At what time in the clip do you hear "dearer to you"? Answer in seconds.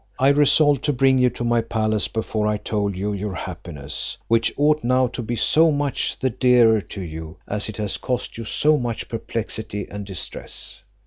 6.31-7.37